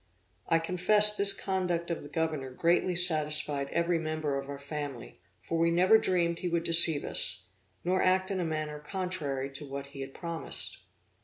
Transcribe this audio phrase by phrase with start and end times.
[0.49, 5.59] I confess this conduct of the governor greatly satisfied every member of our family; for
[5.59, 7.49] we never dreamed he would deceive us,
[7.83, 10.79] nor act in a manner contrary to what he had promised.